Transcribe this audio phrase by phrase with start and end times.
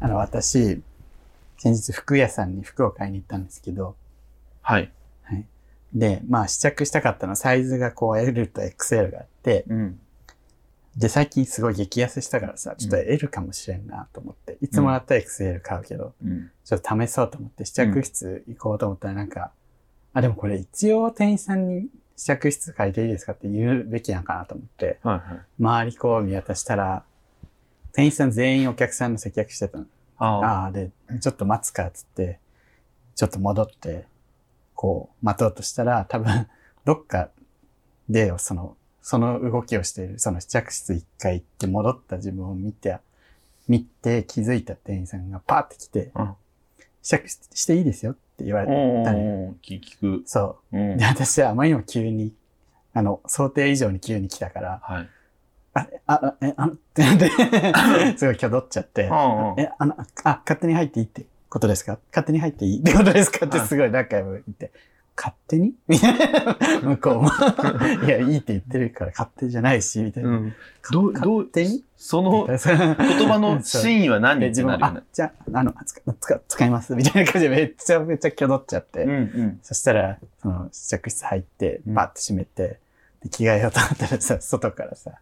[0.00, 0.82] あの、私、
[1.58, 3.96] 先日服屋さんに服を買いに行ったんですけど、
[4.62, 4.92] はい。
[5.24, 5.44] はい。
[5.92, 10.00] で、まあ試着したかったのはサイズがこう L と XL があって、うん。
[10.96, 16.50] で、最近すごい激痩せしたからさ、ちょっとうん L かもしれんなと思って、いつもだったら XL 買うけど、うん。
[16.64, 19.52] ちょっと試そうと思って試着室行こうと思ったらなんか、
[20.12, 25.40] あ、でもこれ一応店員さんに試着室借りていいですかって言うべきなのかなと思って、はいはい。
[25.60, 27.04] 周りこう見渡したら、
[27.92, 29.86] 店員さん全員お客さんの接客してたの。
[30.18, 30.72] ああ。
[30.72, 32.38] で、ちょっと待つかっつって、
[33.14, 34.06] ちょっと戻って、
[34.74, 36.48] こう、待とうとしたら、多分、
[36.84, 37.30] どっか
[38.08, 42.98] で、その、その動きをしている、その試着室一回行って戻った自分を見て、
[43.66, 46.34] 見て気づいた店員さんがパーって来て、うん
[47.00, 49.54] 試着していいですよって言われおたのよ。
[49.62, 50.22] ー聞聞く。
[50.26, 50.80] そうう。
[50.94, 51.04] んで、。
[51.06, 52.34] 私はあまりにも急に、
[52.92, 55.08] あの、想定以上に急に来たから、はい。
[56.06, 57.28] あ、あ、あえ、あの、ってなって、
[58.18, 61.98] すごい挙動っちゃって、うんうんえ、あの、あ、勝手に入っていいってことですか？
[62.10, 63.46] 勝手に入っていいってことですか？
[63.46, 64.70] ってすごい仲良く言って、
[65.16, 65.72] 勝手に？
[65.88, 66.56] みたいな。
[66.82, 67.30] 向こうも。
[68.04, 70.30] いや、いいって言ってるから勝手じゃないし、みたいな。
[70.30, 70.54] うん。
[70.92, 71.84] どう、ど勝う、手に？
[71.96, 74.76] その言言葉の真意は何で、ってな？
[74.76, 79.02] るよねあ。、じゃあ、あの、使、使、使います、みたいな感じでめっちゃめちゃ挙動っちゃって。
[79.02, 79.60] うんうん。
[79.62, 82.78] そしたら、その、試着室入って、うんバッて閉めて、
[83.22, 85.12] で着替えようと思ったらさ、外からさ、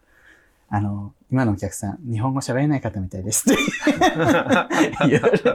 [0.69, 3.62] あの、今のお客さん、日本語喋れない方みたいですって
[5.09, 5.50] 言われて、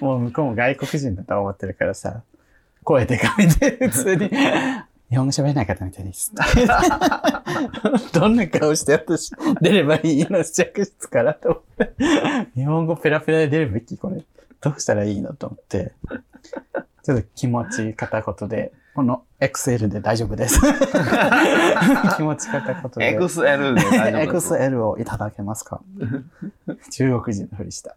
[0.00, 2.22] もう向こうも外国人だと思ってるからさ、
[2.82, 4.30] 声でかめて、普通に、
[5.10, 6.32] 日本語喋れない方みたいです。
[8.12, 11.94] どんな顔して私出ればいいの試着室からと思って。
[12.54, 14.22] 日本語ペラペラで出るべきこれ。
[14.60, 15.92] どうしたらいいのと思って。
[17.04, 20.58] ちょっと気持ち片言で、この XL で大丈夫です。
[22.16, 23.16] 気持ち片言で。
[23.16, 24.54] XL で大丈夫です。
[24.54, 25.80] XL をいただけますか？
[26.90, 27.94] 中国人のふりした。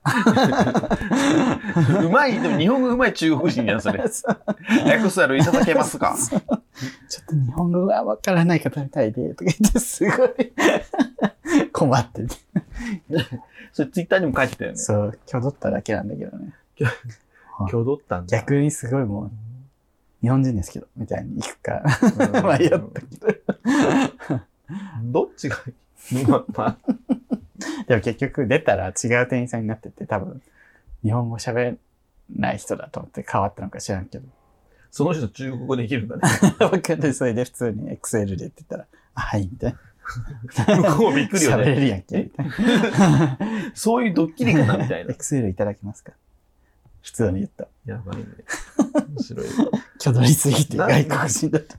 [2.04, 4.00] うまい、でも日本語うまい中国人やん、それ。
[4.04, 6.16] XL いただけますか？
[6.20, 6.44] ちょっ
[7.26, 10.30] と日本語がわからない方みたいで、とか言ってすごい
[11.74, 12.36] 困ってて。
[13.74, 14.78] それツイッターにも書いてたよね。
[14.78, 16.54] そう、挙動っただけなんだけどね。
[17.68, 18.38] 挙動ったんだ。
[18.38, 19.32] 逆にすごいもう、
[20.22, 21.82] 日本人ですけど、みたいに行くか
[22.36, 24.42] うん迷ったけど。
[25.04, 25.70] どっちがい
[26.22, 26.26] い？
[27.88, 30.42] でも結局出たら違う店員さんになってて、多分、
[31.04, 31.78] 日本語喋れ
[32.36, 34.26] ない人だと思って変わったのか知らんけど。
[34.92, 36.22] その人中国語できるんだね。
[36.60, 37.14] わかんない。
[37.14, 39.80] それで普通に XL で言ってたら、あ、はい、みたいな。
[40.92, 41.64] 向こうびっくりよね。
[41.64, 43.38] 喋れるやんけ、みたいな。
[43.74, 45.14] そういうドッキリかなみたいな。
[45.14, 46.12] XL いただけますか？
[47.02, 47.68] 普通に言った。
[47.86, 48.26] やばいね。
[49.16, 49.48] 面白い。
[50.00, 51.78] 挙動りすぎて外国人だった。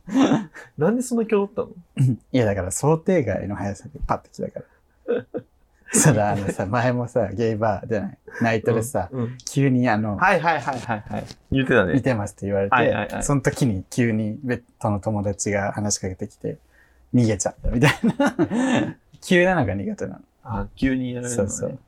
[0.78, 1.68] なんでそんな挙動ったの？
[2.32, 4.60] いや、だから想定外の速さでパッて来たか
[5.06, 5.24] ら。
[5.94, 11.24] そら、あのさ、前もさ、ゲイバーじゃない、ナイトでさ、うん急にあの、はいはいはいはいはい。
[11.50, 11.92] 言ってたね。
[11.92, 16.56] 見てますって言われて、はいはいはいその時に急にベッドの友達が話しかけてきて、
[17.14, 18.96] 逃げちゃったみたいな。
[19.20, 20.20] 急なのが苦手なの。
[20.44, 21.50] あ、急にやられるのね。
[21.50, 21.78] そうそう。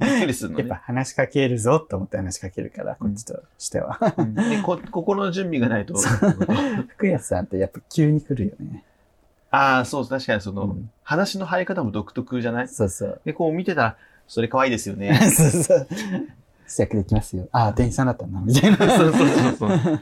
[0.00, 0.80] びっくりするのやっぱね。
[0.84, 3.98] 話しかけるぞと思って話しかけるから、こっちとしては。
[4.16, 5.94] うんでこ 心の準備がないと。
[6.96, 8.84] 福安さんってやっぱ急に来るよね。
[9.50, 12.68] ああ、そう、確かにその、うん話の入り方も独特じゃない？
[12.68, 13.20] そうそう。
[13.24, 15.14] で、こう見てたら、それ可愛いですよね。
[15.30, 15.86] そうそう。
[16.66, 17.46] 試着できますよ。
[17.52, 18.76] ああ、店員さんだったんだ、みたいな。
[18.78, 20.00] そうそうそうそう。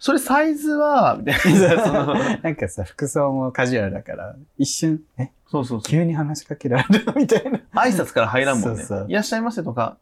[0.00, 2.38] それサイズは、みたいな。
[2.42, 5.90] なんかさ、服装もカジュアルだから、一瞬、え、そうそうそう。
[5.90, 7.58] 急に話しかけられるみたいな。
[7.74, 8.82] 挨拶から入らんもんね。
[8.82, 9.98] そうそういらっしゃいませとか、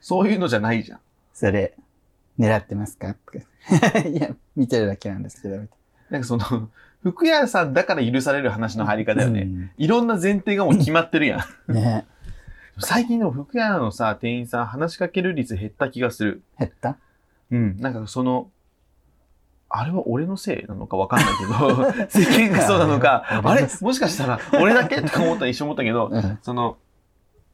[0.00, 1.00] そういうのじゃないじゃん。
[1.34, 1.74] それ、
[2.38, 3.14] 狙ってますか？
[3.14, 3.38] と
[3.92, 5.78] か いや、見てるだけなんですけど、みたい
[6.10, 6.70] なんかその、
[7.02, 9.72] 服屋さんだから許される話の入り方よね。
[9.76, 11.40] いろんな前提がもう決まってるやん。
[11.68, 12.06] う んね
[12.80, 16.42] 最近でも服屋のさ、店員さん話しかける率減った気がする。
[16.58, 16.96] 減った？
[17.50, 17.76] うん。
[17.78, 18.50] なんかその、
[19.70, 26.38] あれは俺のせいなのかわかんないけど、 世間がそうなのか、あれもしかしたら俺だけとか思ったら一瞬思ったけど、 うん。
[26.42, 26.78] その、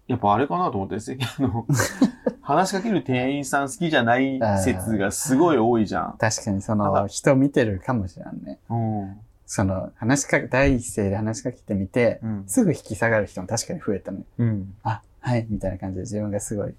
[0.07, 1.67] やっぱあれかなと思って、世間の、
[2.43, 6.17] 話しかける店員さん好きじゃない説がすごい多いじゃん。
[6.19, 8.59] 確かにその、人見てるかもしれんね。
[8.69, 9.21] うん。
[9.47, 12.45] その、話しかけ、第一声で話しかけてみて、うん。
[12.47, 14.25] すぐ引き下がる人も確かに増えたのよ。
[14.39, 14.75] うん。
[14.83, 16.75] あ、はい、みたいな感じで自分がすごい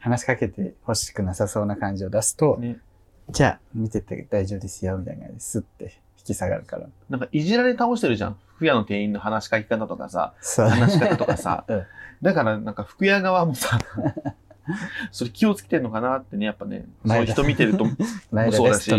[0.00, 2.78] 話しかけて欲しくなさそうな感じを出すと、ね。
[3.30, 5.84] じゃあ見てて大丈夫ですよ、みたいな感じですって
[6.18, 6.86] 引き下がるから。
[7.08, 8.36] なんかいじられ倒してるじゃん。
[8.56, 10.34] 服屋の店員の話しかけ方とかさ。
[10.56, 11.64] 話し方とかさ。
[11.68, 11.82] うん
[12.22, 13.78] だからなんか服屋側もさ、
[15.12, 17.84] それ気をつけてんのかなってね、やっぱね、そういう人見てると。
[18.50, 18.90] そうだし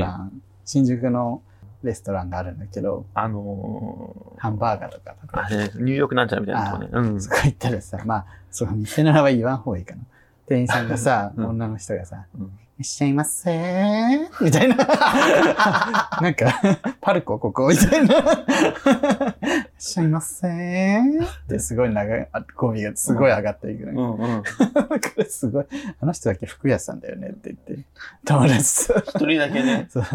[0.64, 1.42] 新宿の
[1.82, 6.90] レストランがあるんだけど、あのハンバーガーとかー、あれ、ニューヨークなんちゃらみたいなとこね。
[6.92, 7.22] うん。
[7.22, 10.02] そこ行ったらさ、まあ、その店の名前言わん方がいいかな。
[10.48, 14.76] 店員さんがさ、うん女の人がさ、うんいらっしゃいませーみたいな。
[16.22, 16.62] なんか、
[17.00, 18.16] パルコここみたいな。
[18.16, 24.16] いらっしゃいませーってすごい長い、あ語尾がすごい上がっていくの。
[24.16, 24.44] うんうん。
[24.44, 25.66] これすごい、
[26.02, 27.86] あの人だけ服屋さんだよねって言って、
[28.26, 29.00] 友達と。
[29.00, 30.06] 一人だけね、そう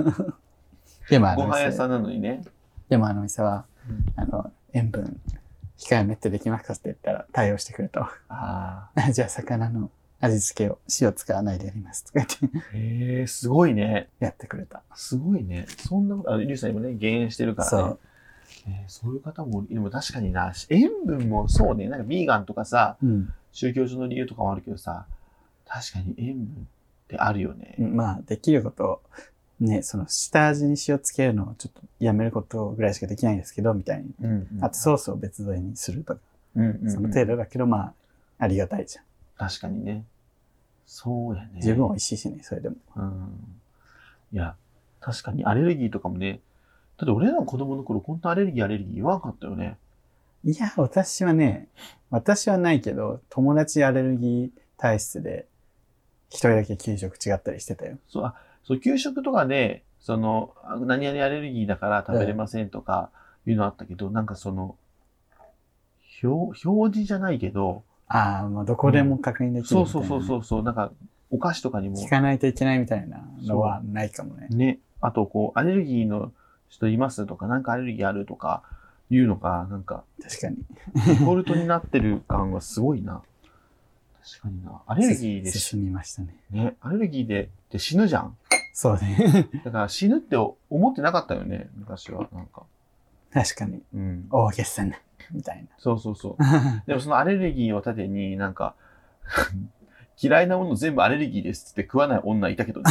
[1.09, 2.43] でもあの店ご飯屋さんなのにね。
[2.91, 5.19] でもあの店は、うんあの、塩分
[5.79, 8.13] 控えめってできますかって言ったら対応してくれた。
[8.29, 12.77] あ じゃあ魚の味付けを塩使わないでやりますとか言ってあ。
[12.77, 14.09] へえ、すごいね。
[14.21, 14.83] やってくれた。
[14.95, 15.67] すごいね。
[15.79, 17.71] そんなこと、あ、リュウさん今ね、減塩してるからね。
[17.71, 17.99] そう。
[18.69, 23.33] えーそういう方も、でも確かにな、塩分もそうね、なんかビーガンとかさ、うん。
[23.53, 25.07] 宗教上の理由とかもあるけどさ、
[25.67, 26.49] 確かに塩分っ
[27.09, 27.77] てあるよね。
[27.79, 29.01] まあ、できること、
[29.61, 34.11] ね、その下味に塩つけるのをちょっとやめることぐらいしかできないんですけど、みたいに。
[34.23, 34.65] うん、うん。
[34.65, 36.21] あとソースを別添えにするとか、
[36.57, 37.95] うんうんうんその程度だけど、まあ、
[38.39, 39.05] ありがたいじゃん。
[39.41, 40.05] 確かにね。
[40.85, 41.63] そうやね。
[41.63, 42.77] 十分美味しいしね、それでも。
[42.95, 43.61] うん。
[44.33, 44.55] いや、
[45.01, 46.41] 確かにアレルギーとかもね、
[46.99, 49.79] だって俺らの子供の頃、本当アレルギーアレルギー言わんかったよね。
[50.45, 51.69] いや、私はね、
[52.11, 55.47] 私はないけど、友達アレルギー体質で、
[56.29, 57.97] 一人だけ給食違ったりしてたよ。
[58.09, 63.11] そう、あ、そう、給食とかで、その、あ何々アレルギーだから食べれませんとか
[63.47, 64.77] いうのあったけど、なんかその、
[66.23, 70.27] 表、表示じゃないけど、ああ、もうどこでも確認できるそうそみたいうな。
[70.27, 70.93] そうそうそう、なんか、
[71.31, 74.49] お菓子とかにも、聞かないといけないみたいなのはないかもね。
[74.51, 76.33] ね、あとこう、アレルギーの
[76.69, 78.63] 人いますとか、なんかアレルギーあるとか、
[79.11, 80.59] いうのが、なんか、確かに。
[81.07, 83.23] デフォルトになってる感がすごいな。
[84.23, 84.81] 確かにな。
[84.87, 86.37] アレルギーでし、進みましたね。
[86.51, 88.37] ね、アレルギーでで死ぬじゃん。
[88.73, 89.49] そうね。
[89.65, 92.29] だから死ぬって思ってなかったよね、昔は。
[92.33, 92.63] なんか。
[93.33, 93.83] 確かに。
[93.95, 94.27] うん。
[94.31, 94.97] 大げさな。
[95.33, 96.43] みたいそうそうそう。
[96.43, 96.83] な。
[96.87, 98.75] でもそのアレルギーを盾になんか、
[100.23, 102.91] 嫌いなもの全部アレルギーですって食わない女いたけどね。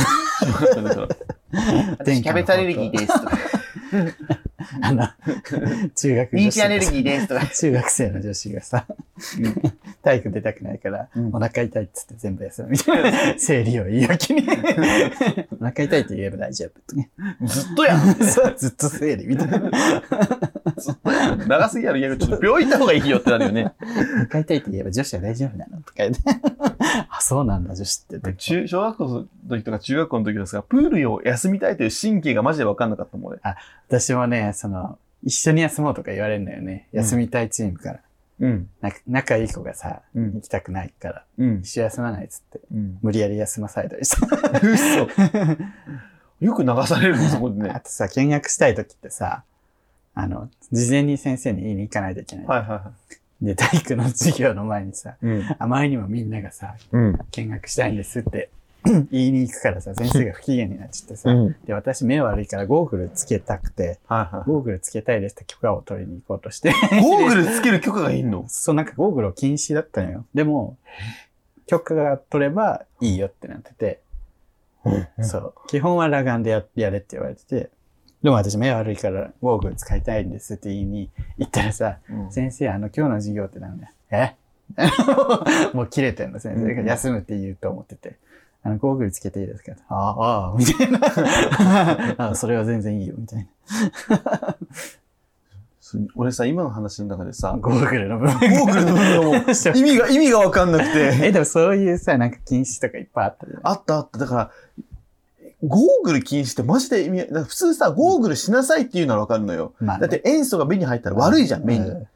[1.99, 3.37] 私キャベツアレルギーですとか。
[4.81, 5.07] あの、
[5.95, 6.91] 中学リーチアレルー。
[6.91, 7.47] ギーですとか。
[7.53, 8.85] 中学生の女子がさ、
[10.03, 13.35] 体育出たくないから、うんお腹痛いっつって全部休むみたいな。
[13.37, 14.43] 生理を言い訳に。
[15.59, 17.09] お腹痛いって言えば大丈夫とね。
[17.43, 18.15] ずっとやん。
[18.57, 19.71] ずっと生理みたいな。
[21.47, 23.73] 長すぎやろ、逆にちょっと病院行った方がいいよってなるよね。
[23.81, 23.85] お
[24.25, 26.19] 腹痛いって言えば女子は大丈夫なのとか言って。
[27.09, 28.33] あ、そうなんだ、女子って。
[28.33, 33.39] 中小学校の時とか中学校の時はさ、プールを休みたいという神経がマジで分かんなかったもん俺。
[33.87, 36.87] 私もね、その、一緒に休もうとか言われるんだよね。
[36.93, 37.99] うん休みたいチームから。
[38.41, 38.69] うん。
[38.81, 41.59] なんか仲いい子がさ、うん行きたくないから、うん。
[41.59, 42.99] 一緒休まないっつって、うん。
[43.01, 44.67] 無理やり休まされたりした。
[44.67, 45.07] 嘘。
[46.39, 47.69] よく流されるの、そこでね。
[47.69, 49.43] あとさ、見学したい時ってさ、
[50.19, 52.45] あの、事前に先生に言いに行かないといけない。
[52.45, 52.91] はいはいは
[53.41, 55.25] で、体育の授業の前にさ、い。
[55.25, 55.55] うん。
[55.57, 57.19] あまりにもみんながさ、うん。
[57.31, 58.49] 見学したいんですって
[59.11, 61.55] 言いに行くからさ、先生が不機嫌になっちゃってさ、うん。
[61.65, 67.01] で、私目悪いからゴーグルつけたくて、はいはゴーグルつけたいですって許可を取りに行こうとして、い。
[67.01, 68.43] ゴーグルつける許可がいいの？
[68.49, 70.25] そう、なんかゴーグルを禁止だったのよ。
[70.33, 70.77] でも、
[71.65, 74.01] 許可が取ればいいよってなってて、
[75.21, 75.53] そう。
[75.67, 77.69] 基本は裸眼でややれって言われてて、
[78.23, 83.91] でも私目悪いからゴーグル使いたいんですって言いに行ったらさ、うん先生、あの、今日の授業ってなんだよ。
[84.11, 84.35] え？
[85.73, 86.81] もう切れてんの、先生が。
[86.81, 88.17] うん休むって言うと思ってて。
[88.61, 89.71] あの、ゴーグルつけていいですか？
[89.87, 90.99] ああ、ああ、みたいな
[92.31, 92.35] あ。
[92.35, 93.47] それは全然いいよ、みたい
[94.09, 94.57] な。
[95.81, 98.33] す俺さ、今の話の中でさ、ゴーグルの部分。
[98.37, 101.19] ゴーグルの部分が 意味が、意味がわかんなくて。
[101.27, 103.59] え、でもそういうさ、なんか禁止とかいっぱいあったじゃん。
[103.63, 104.19] あったあった。
[104.19, 104.51] だから、
[105.65, 109.73] ゴーグル禁止ってマジで意味、普通さ、ゴーグルしなさいって言うならわかるのよ。
[109.79, 111.85] まあねだって塩素が目に入ったら悪いじゃん、目に。
[111.89, 112.07] うん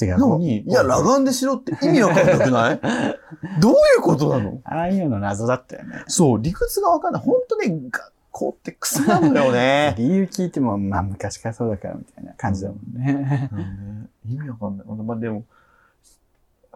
[0.00, 0.08] 違う。
[0.10, 2.80] なのに、いや、裸眼でしろって意味わかんなくない？
[3.60, 4.60] どういうことなの？
[4.62, 6.04] ああいうの謎だったよね。
[6.06, 7.22] そう、理屈がわかんない。
[7.22, 9.94] 本当ね、学校ってクソなのよね。
[9.98, 13.50] 理由聞いても、まあ昔からそうだからみたいな感じだもんね。
[13.52, 14.86] うんね意味わかんない。
[14.86, 15.42] まあでも、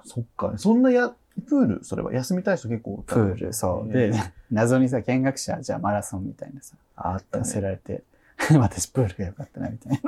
[0.04, 0.54] そっか。
[0.56, 1.12] そんなや、
[1.48, 3.92] プール、それは休みたい人結構おったプール、そう。
[3.92, 4.12] で、
[4.50, 7.62] 謎にさ、見学者、じゃあマラソンみたいなさ、あった出せね。
[7.62, 8.02] られて、
[8.58, 10.00] 私プールが良かったな、みたい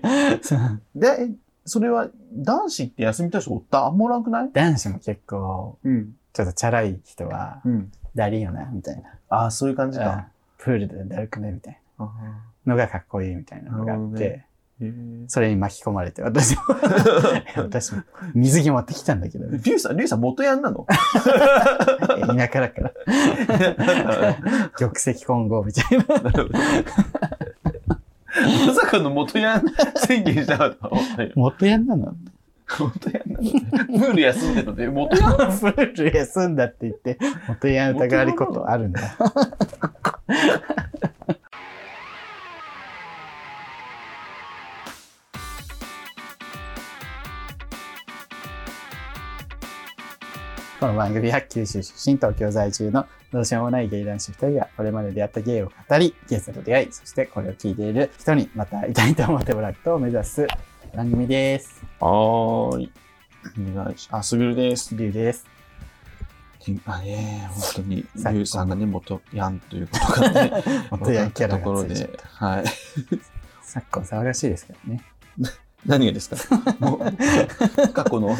[0.00, 0.78] な。
[0.94, 1.30] で、え
[1.64, 3.86] それは、男子って休みたい人おった？
[3.86, 4.50] あんまおらんくない？
[4.52, 6.16] 男子も結構、うん。
[6.32, 7.92] ちょっとチャラい人は、うん。
[8.16, 9.10] だりーよな、みたいな。
[9.28, 10.28] ああ、そういう感じうんか。
[10.58, 12.02] プールでだるくね、みたいあ
[12.66, 14.44] なのがかっこいいみたいなのがあって、
[15.28, 16.62] それに巻き込まれて、私も、
[17.56, 18.02] 私も
[18.34, 20.86] 水着持ってきたんだけど、リュウさん、リュウさん元ヤンなの？
[20.90, 22.92] 田舎だから、
[24.78, 26.04] 玉石混合みたいな。
[28.66, 29.64] まさかの元ヤン
[29.96, 30.76] 宣言したかっ。
[31.36, 32.14] 元ヤンなの？
[32.80, 33.42] 元ヤンなの？
[33.44, 33.50] で。
[34.00, 39.00] プール休んでるので、元ヤンプール休んだって言って、元ヤン疑われることあるんだ。
[50.82, 60.44] この番組は九州出身、東京在住のどうしようもないゲイ男子2人がこれまで出会ったゲイを語り、ゲストと出会い、そしてこれを聞いている人にまた会いたいと思ってもらうことを目指す
[60.92, 61.84] 番組です。
[62.00, 62.92] はーい。
[63.70, 64.18] お願いします。
[64.18, 64.96] あ、すぐるです。
[64.96, 65.46] りゅうです。
[66.86, 72.10] あね、本当に、さっきゆうさんがね、元ヤンということがね、元ヤンキャラところで。
[72.24, 72.64] はい。
[73.62, 75.04] 昨今騒がしいですからね。
[75.86, 76.36] 何がですか？
[77.92, 78.36] 過去の、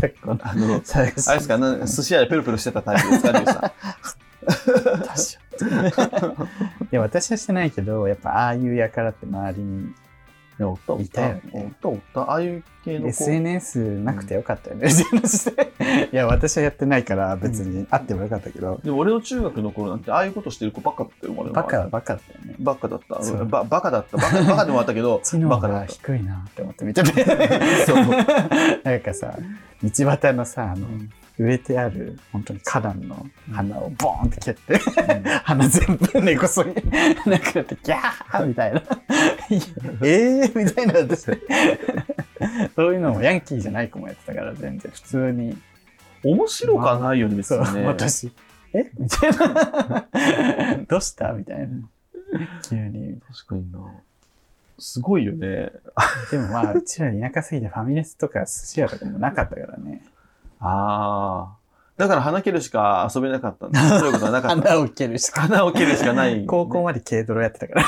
[0.00, 0.82] 昨今のあの。
[0.94, 3.72] あれですか、な寿司屋でペロペロしてたタイプですか、りゅうさ
[5.66, 6.88] 確かに。
[6.90, 9.94] いや、私はしてないけど、やっぱああいうやからって周りに
[10.58, 11.22] や、おったおっいた。
[11.22, 11.72] おっね。
[11.80, 12.20] たおった。
[12.22, 13.08] ああいう系の子。
[13.08, 14.88] SNS なくてよかったよね。
[16.12, 22.54] いや、私はやってないから別にあってもよかったけど、でも俺の中学の頃なんて、ああいうことしてる子ばっかだったよ、バカバカだったよね。
[22.58, 23.22] バカだった。
[23.22, 24.16] そうばバカだった。
[24.16, 25.92] バカバカでもあったけど バカだった。
[25.92, 27.24] 低いなって思って見てて。
[27.86, 28.04] そう
[28.84, 29.34] なんかさ、
[29.82, 30.86] 道端のさ、あの、
[31.38, 34.78] 植えてある、本当に花壇の花をボーンって蹴って、
[35.44, 38.82] 花全部根こそぎ、なくなって、ギャーみたいな。
[40.02, 41.24] えーみたいな私。
[42.76, 45.56] そういうのもヤンキーじゃない子もやってたから、全然普通に。
[46.24, 47.86] 面白かないよね、別そう、にね。
[47.86, 48.32] 私、
[48.74, 48.90] え？
[48.98, 50.06] みたいな。
[50.88, 51.32] どうした？
[51.32, 51.88] みたいな。
[52.68, 53.20] 急に。
[53.28, 53.78] 確かにな。
[54.78, 55.70] すごいよね。
[56.30, 60.02] でもまあ、うちら田舎すぎてファミレスとか寿司屋とかもなかったからね。
[60.62, 61.62] ああ。
[61.98, 63.80] だから花蹴るしか遊べなかったんだ。
[64.00, 64.70] そういうことはなかった。
[64.70, 65.42] 花を蹴るしか。
[65.42, 66.46] 花を蹴るしかない。
[66.46, 67.84] 高校まで軽泥やってたから。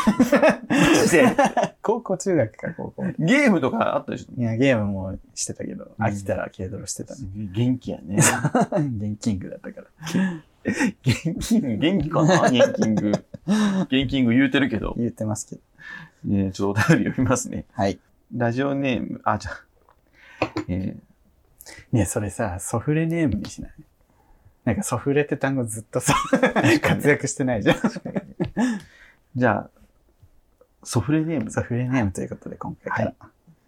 [1.11, 1.37] で？
[1.83, 3.05] 高校、中学か高校。
[3.19, 7.21] ゲームとかあったでしょいや、ゲームもしてたけど、うん飽きたら軽泥してたね。
[7.53, 8.19] 元気やね。
[9.01, 9.87] 現キングだったから。
[11.03, 12.51] 元気、元気かな？
[12.51, 13.13] 元キング。
[13.91, 14.95] 元キング言うてるけど。
[14.99, 15.63] 言ってますけど。
[16.25, 17.65] ねちょっとお便り読みますね。
[17.73, 17.99] はい。
[18.35, 20.97] ラジオネーム、あ、じゃあ、え
[21.93, 23.73] ねそれさ、ソフレネームにしない？
[24.65, 26.15] なんかソフレって単語ずっとさ、
[26.83, 27.77] 活躍してないじゃん。
[27.77, 28.81] ー
[29.37, 29.71] じゃあ、
[30.83, 33.15] ソフレネームソフレネームということで今回から。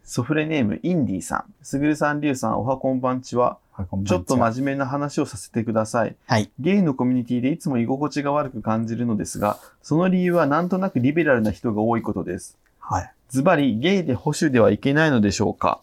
[0.04, 1.54] ソフレネーム、インディさん。
[1.62, 3.58] すぐるさん、りゅうさん、おはこんばんちは。
[4.06, 6.16] ちょっとは真面目な話をさせてください。
[6.26, 6.50] はい。
[6.60, 12.56] ゲイのコミュニティでいつも居心地が悪く感じるのですが、その理由はなんとなくリベラルな人が多いことです。
[12.78, 13.12] はい。
[13.28, 15.80] ズバリ、ゲイで保守ではいけないのでしょうか？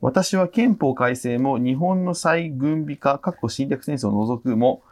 [0.00, 4.82] 私は憲法改正も日本の再軍備化、過去侵略戦争を除くも、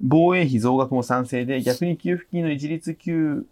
[0.00, 3.46] 防衛費増額も賛成で、逆に給付金の一律給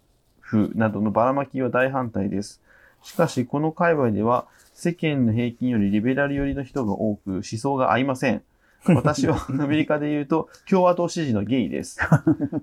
[0.49, 2.61] 付などのばらまきは大反対です。
[3.03, 8.41] しかし、この界隈では、世間の平均よりリベラル寄りの人が多く、思想が合いません。
[8.85, 11.99] 私はアメリカで言うと、共和党支持のゲイです。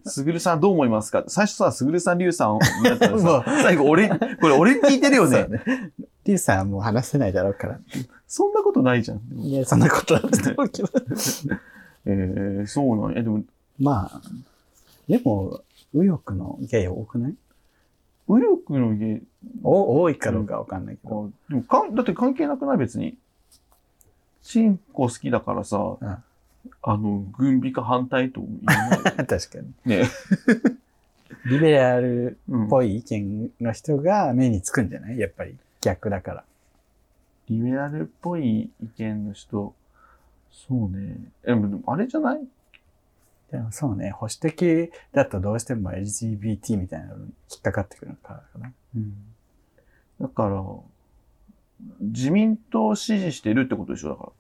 [0.06, 1.24] すぐるさんどう思いますか？
[1.26, 5.48] 最初さ、すぐるさん、りゅうさんやったらさ、 最後俺、これ俺聞いてるよね。
[6.24, 7.80] リュウさんはもう話せないだろうから。
[8.36, 9.20] そんなことないじゃん。
[9.38, 10.88] いや、そんなことあると思うけど。
[12.04, 13.22] えー、そうなんや。
[13.22, 13.44] でも、
[13.78, 14.20] まあ、
[15.06, 15.60] でも、
[15.92, 17.34] 右翼のゲイ多くない？
[18.26, 19.22] 右翼のゲイ、
[19.62, 21.30] お多いかどうかわかんないけど。
[21.48, 22.76] でもかんだって関係なくない？
[22.78, 23.16] 別に。
[24.42, 28.98] チンコ好きだからさ、んあの、軍備化反対と言えない。
[29.26, 29.72] 確かに。
[29.84, 30.02] ね。
[31.46, 35.20] リベラルうんっぽい意見の人が目につくんじゃない？
[35.20, 35.56] やっぱり。
[35.82, 36.44] 逆だから。
[37.48, 39.74] リベラルっぽい意見の人、
[40.50, 41.16] そうね。
[41.44, 42.40] えでも、でもあれじゃない？
[43.50, 48.72] でもそうね、保守的だとどうしても LGBT みたいなのに引っかかってくるのかな。
[50.20, 50.62] だから、
[52.00, 54.10] 自民党を支持してるってことでしょ？
[54.10, 54.32] だか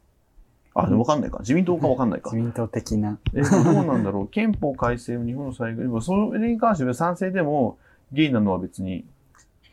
[0.76, 0.82] ら。
[0.84, 1.38] あ、でもわかんないか。
[1.40, 2.36] 自民党かわかんないか自。
[2.42, 3.18] 民党的な。
[3.34, 3.48] え、ど
[3.82, 4.28] うなんだろう？
[4.32, 7.78] 憲法改正を日本の最後でも、それに関しては賛成でも、
[8.12, 9.04] ゲイなのは別に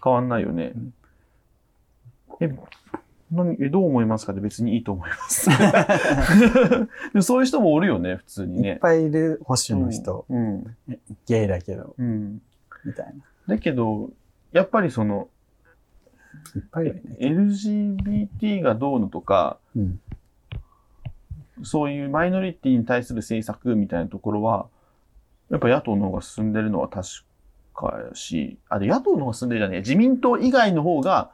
[0.04, 0.74] 変わんないよね。
[0.76, 0.94] うん
[2.40, 2.58] え、
[3.32, 4.34] 何、え、どう思いますか？
[4.34, 5.50] って別にいいと思います。
[7.22, 8.80] そういう人もおるよね、普通にいっね。
[8.82, 10.76] ぱいいる保守の人、うん。
[11.28, 12.42] ゲイだけど、うん。
[12.86, 13.14] みたい
[13.48, 14.10] だけど、
[14.52, 15.30] やっぱりその、
[16.56, 16.62] な。
[16.62, 17.18] いっぱいいるよね。
[18.40, 20.00] LGBT がどうのとか、うん。
[21.64, 24.68] そういうマイノリティに対する政策みたいなところは、
[25.50, 27.08] やっぱ野党の方が進んでるのは確
[27.74, 29.80] かやし、あ、で、野党の方が進んでるじゃねえ。
[29.80, 31.32] 自民党以外の方が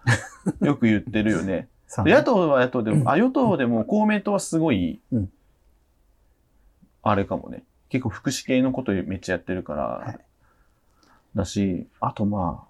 [0.62, 1.68] よく言ってるよね。
[2.00, 5.32] 野党は野党でも、あ、与党でも公明党はすごい、うん
[7.04, 7.64] あれかもね。
[7.88, 10.20] 結構福祉系のことめっちゃやってるから、はい
[11.36, 12.68] だし、あとまあ、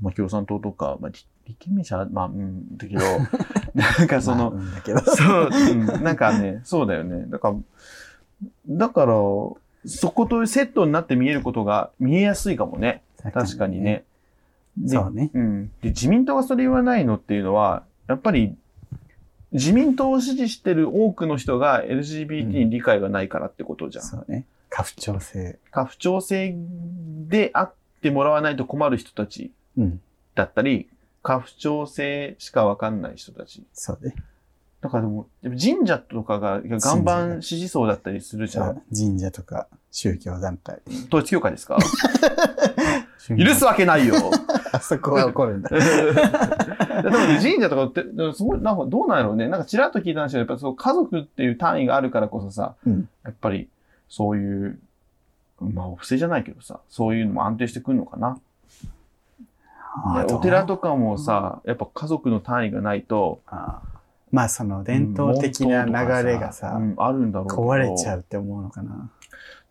[0.00, 3.00] まあ、共産党とか、まあ、立立憲民者、まあ、うん、だけど、
[3.74, 5.00] なんかその、まあうんだけど。
[5.00, 7.26] そう、うん、なんかね、そうだよね。
[7.28, 7.56] だから、
[8.68, 9.12] だから、
[9.86, 13.02] そことセットになって見えることが見えやすいかもね。
[13.32, 14.04] 確かにね。。
[14.78, 15.30] でそうね。
[15.34, 15.66] うん。
[15.82, 18.56] で、自民党がそれ言わないのっていうのは、やっぱり、
[19.52, 24.04] 自民党を支持してる多くの人が LGBT に理解がないからってことじゃん。
[24.04, 24.46] そうね。
[24.68, 25.58] 家父長制。
[25.70, 26.54] 家父長制
[27.28, 30.00] であってもらわないと困る人たちうん。
[30.34, 30.88] だったり、
[31.22, 33.62] 家父長制しかわかんない人たち。
[33.72, 34.14] そうね。
[34.80, 38.82] だからでも、でも神社とかが岩盤支持層だったりするじゃん。
[38.94, 40.82] 神社とか宗教団体。
[41.06, 41.78] 統一教会ですか？
[43.28, 44.14] 許すわけないよ。
[44.72, 45.70] あ そこは怒るんだ。
[47.02, 48.02] でもね神社とかって、
[48.34, 49.48] すごい、なんかどうなんやろうね。
[49.48, 53.68] なんかちらっと聞いた話は、やっぱそう家族っていう単位があるからこそさ、うんやっぱり
[54.08, 54.78] そういう、
[55.60, 58.38] まあお布施じゃないけどさ、そういうのも安定してくるのかな。
[60.28, 63.80] お寺とかもさ、やっぱ家族の単位がないと、あ
[64.32, 69.10] まあその伝統的な流れがさ、うんあるんだろう壊れちゃうって思うのかな。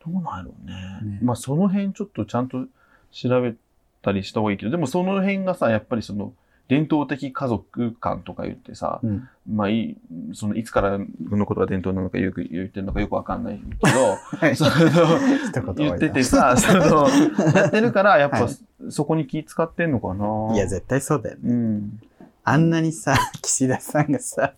[0.06, 0.74] どうなんやろうね。
[1.16, 2.66] ねまあその辺ちょっとちゃんと
[3.14, 3.54] 調べ
[4.02, 6.34] たりした方がいいけど、でもその辺がさ、やっぱりその
[6.68, 9.30] 伝統的家族観とか言ってさ、うん。
[9.50, 9.98] まあいい、
[10.34, 14.56] そのいつからのことが伝統なのかよく言ってるのかよくわかんないけど、 はい。
[14.56, 17.08] その一言言っててさ、その、
[17.54, 18.54] やってるから、やっぱ、はい
[18.90, 21.54] そこに気使ってんのかないや、絶対そうだよね。
[21.54, 22.00] うん。
[22.44, 24.56] あんなにさ、 岸田さんがさ、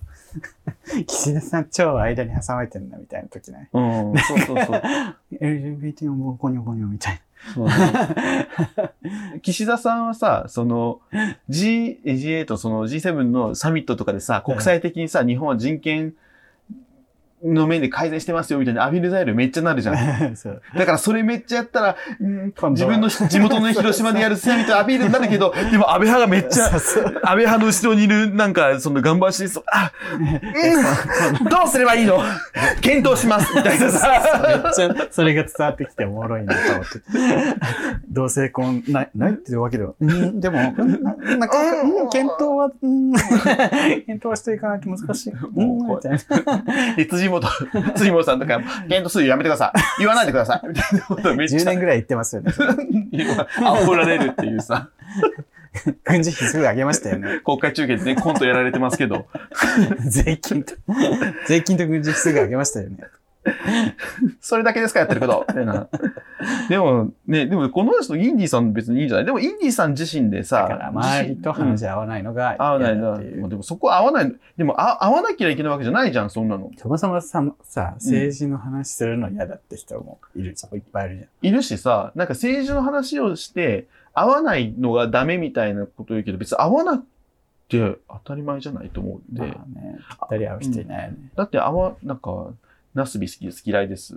[1.05, 3.69] 岸田さん超間に挟まれてんだみたいな時ない？
[3.71, 4.13] うん。
[4.17, 4.81] そうそうそう。
[5.39, 7.24] LGBT ももうゴニョゴニョみたいそうね
[9.41, 11.01] 岸田さんはさ、その
[11.49, 16.15] G、G8 その G7 のサミットとかでさ、国際的にさ、日本は人権
[17.43, 19.95] の面で改善してますよみたいなアピール材料めっちゃなるじゃん。
[20.75, 32.19] だからそれめっちゃやったら、自分の 地元の広島でやるサミットアピールになるけど、でも安倍派がめっちゃ、安倍派の後ろにいる、なんか、その頑張しそう、あ、うん、どうすればいいの？
[32.81, 34.61] 検討しますみたいなさ。
[34.63, 36.99] めっちゃ、それが伝わってきておもろいなと思って。
[38.09, 39.93] 同性婚ない、ないっていうわけでは。
[39.99, 43.13] うん、でも、うんなんか、うん、検討は、うん、
[44.05, 45.33] 検討はしていかないと難しい。
[45.33, 46.17] うん、もうみたいな。
[47.41, 49.99] 本、 辻本さんとか、検討するやめてください。
[49.99, 50.67] 言わないでください。
[50.67, 52.53] みたいなことをめっち10ゃ年ぐらい言ってますよね。
[53.11, 54.89] 今 煽られるっていうさ、
[56.03, 57.41] 軍事費すぐ上げましたよね。
[57.43, 59.27] 国会中継でね、コントやられてますけど、
[60.07, 60.73] 税金と、
[61.47, 62.97] 税金と軍事費すぐ上げましたよね。
[64.41, 65.45] それだけですかやってること。
[66.69, 69.25] でも、ね、でもこの人とインディーさん別にいいんじゃない？
[69.25, 73.01] でもインディーさん自身でさ、だから、周りと話合わないのが合わないな。
[73.01, 73.41] 嫌だっていう。
[73.41, 74.35] もうでもそこ合わない。
[74.57, 76.71] でもあ合わなきゃいけないわけじゃないじゃん、そんなの。
[76.77, 80.77] そもそもさ、さ、政治の話するの嫌だって人もいるじゃん。
[80.77, 81.29] いっぱいいるじゃん。
[81.47, 87.05] いるしさ、なんか政治の話をして、合わないのがダメみたいなこと言うけど、別に合わなく
[87.67, 89.41] て当たり前じゃないと思うんで。
[89.41, 91.17] まあね、ぴったり合う人いないよね。
[91.35, 92.47] だって合わ、なんか、
[92.95, 94.15] ナスビ好きです、嫌いです。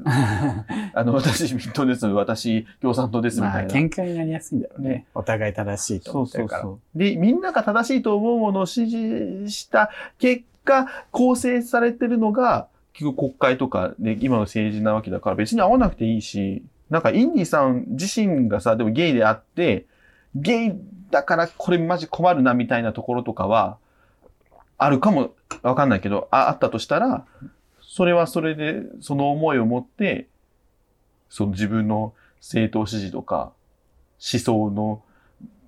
[0.95, 3.75] あの、私、民党です、私、共産党です、みまあ、たいな。
[3.75, 5.07] 喧嘩になりやすいんだろうねね。
[5.14, 6.62] お互い正しいとそう思ってるから。
[6.62, 6.99] そうそう。
[6.99, 19.87] で、みんなが正しいと思うものを支持した結果、構成されてるのが、結局国会とか、ね、今の政治なわけだから別に合わなくていいし、なんかインディさん自身がさ、でもゲイであって、
[20.37, 20.73] ゲイ
[21.11, 23.79] だからこれマジ困るなみたいなところとかは、
[24.77, 27.25] あるかもわかんないけど、ああったとしたら、
[27.99, 30.29] それはそれで、その思いを持って、
[31.29, 33.51] その自分の政党支持とか、
[34.33, 35.03] 思想の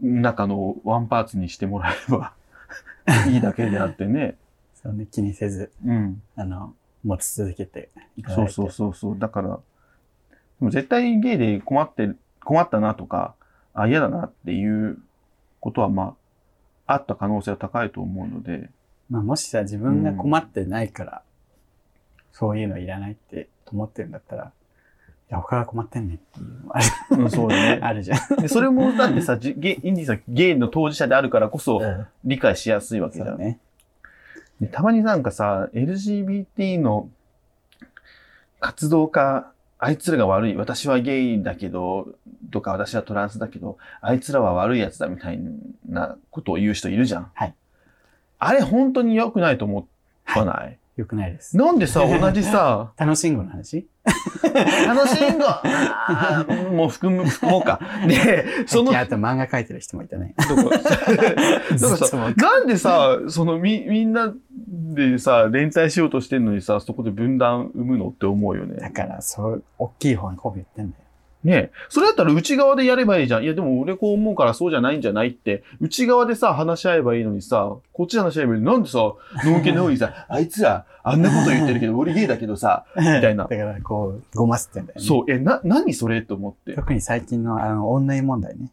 [0.01, 2.33] 中のワンパーツにしてもらえば
[3.29, 4.37] いいだけであってね。
[4.77, 6.23] そうね、気にせず、うん。
[6.37, 8.53] あの、持ち続けていただいて。
[8.53, 9.19] そうそうそうそう。
[9.19, 9.57] だから、で
[10.61, 12.13] も絶対ゲイで困って、
[12.45, 13.35] 困ったなとか、
[13.75, 14.99] あ、嫌だなっていう
[15.59, 16.15] ことはま
[16.87, 18.71] あ、あった可能性は高いと思うので、
[19.09, 21.23] まあ、もしさ、自分が困ってないから、
[22.33, 26.87] そういうのいらないって思ってるんだったら、いや、他が困ってんねんっていうのもある
[27.23, 27.81] うん、そうだね。
[27.83, 28.37] あるじゃん。
[28.41, 33.27] でそれもだってさ、イインディさんゲイの当事者であるからこそうん理解しやすいわけじゃ。
[33.27, 33.59] そうんね。
[34.61, 37.09] でたまになんかさ、LGBT の
[38.59, 42.09] 活動家、あいつらが悪い、私はゲイだけど、
[42.51, 45.41] とか私はトランスだけど、あいつらは悪いやつだみたい
[45.89, 47.31] なことを言う人いるじゃん。
[47.35, 47.55] はい
[48.41, 49.87] あれ本当に良くないと思
[50.35, 51.57] わない、よくないです。
[51.57, 53.89] なんでさ、 同じさ、楽しんごの話？
[54.87, 55.45] 楽しんご、
[56.77, 57.81] もう含む、含もうか。
[58.07, 60.35] で、その、あと漫画描いてる人もいたね。
[60.49, 60.71] どこ？
[62.37, 64.35] なんでさ、そのみ、みんな
[64.69, 68.77] でさ、連帯しようとしてんのにさ、そこで分断生むのって思うよね。
[68.77, 71.05] だから、そう、大きい方にこび言ってんだよ。
[71.43, 71.73] ねえ。
[71.89, 73.45] それだったら内側でやればいいじゃん。
[73.45, 85.07] いや、でも俺こう思うからそうじゃないんじゃないって、内側でさ、話し合えばいいのにさ、こっちで話し合えばいいのになんでさ、のんけのようにさ、 あいつら、あんなこと言ってるけど、俺ゲイだけどさ、 みたいなだから、こう、ごますってんだよね。
[85.07, 86.75] そう、え、な、何それと思って。
[86.75, 88.71] 特に最近の、あの、オンライン問題ね。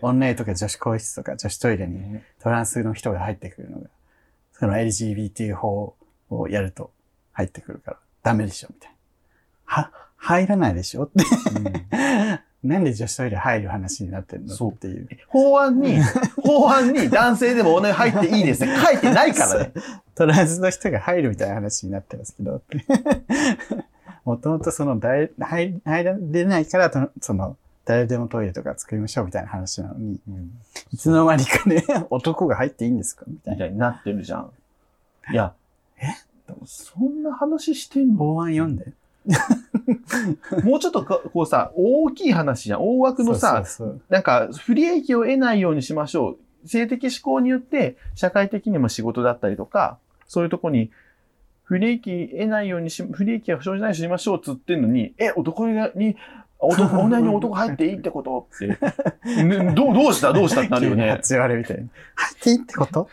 [0.00, 3.88] オンライン とか女子更衣室とか女子トイレにトランスの人が入ってくるのが、
[4.52, 5.96] その LGBT 法
[6.30, 6.90] をやると
[7.32, 8.96] 入ってくるから、ダメでしょ、みたいな。
[9.64, 9.90] は、
[10.22, 11.24] 入らないでしょって。
[12.62, 15.08] なんで女子トイレ入る話になってんのっていう。
[15.26, 15.98] 法案に、
[16.40, 19.72] 法案に男性でも女入っていいですって書いてないからね。
[20.14, 22.62] トランスの人が入るみたいな話になってますけど、
[24.24, 30.20] もともとその誰、入入られないからと、その、誰でもトイレとか作りましょうみたいな話なのに、
[30.92, 34.52] いつの間にかね、男が入っていいんですかみたいになってるじゃん。
[35.32, 35.52] いや、
[35.98, 36.06] え？
[36.64, 38.18] そんな話してんの？
[38.18, 38.92] 法案読んで。
[40.64, 42.80] もうちょっとかこうさ、大きい話じゃん。
[42.82, 46.68] 大枠のさ、そうそうなんか、不利益を得ないようにしましょう。
[46.68, 50.90] 性的思考によって、社会的にも仕事だったりとか、そういうとこに、
[51.64, 56.16] 不利益得ないようにし、不利益が生じないようにしましょうっつってんのに、え、男に、
[56.58, 58.46] 男、 女に男入っていいってこと？
[58.54, 58.66] って、
[59.44, 60.32] ねどう、どうした？
[60.32, 61.12] どうしたってなるよね。
[61.20, 61.88] 8割みたいに。
[62.14, 63.08] 入っていいってこと？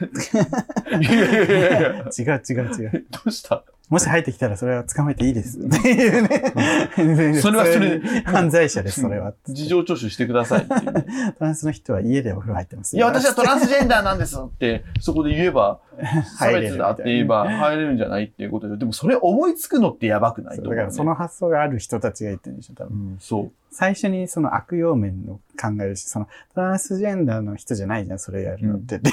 [1.01, 3.05] いやいやいや違う違う違う。
[3.09, 3.63] どうした？
[3.89, 5.57] もし入ってきたらそれは捕まえていいです。
[5.59, 7.41] っていうね。
[7.41, 9.33] それはそれ犯罪者です、それは。
[9.47, 12.95] 事情聴取してくださいっていうね トランスの人は家でお風呂入ってます。
[12.95, 15.79] いや、私はトランスジェンダーなんですって、そこで言えば、
[16.37, 18.77] 差別だって言えば入れるんじゃないっていうことで。
[18.77, 22.97] でもそれ思いつくのってやばくないそうだからその発想がある人たちがいてるんでしょ、多分。
[22.97, 23.51] うん、そう。
[23.71, 28.99] 最初にその悪用面を考えるし、そのトランスジェンダーの人じゃないじゃん、それやるのって。
[28.99, 29.11] で